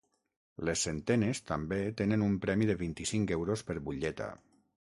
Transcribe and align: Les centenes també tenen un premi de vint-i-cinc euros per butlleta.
Les 0.69 0.85
centenes 0.87 1.41
també 1.51 1.79
tenen 2.01 2.25
un 2.29 2.39
premi 2.47 2.69
de 2.73 2.79
vint-i-cinc 2.81 3.37
euros 3.39 3.67
per 3.71 3.79
butlleta. 3.91 4.35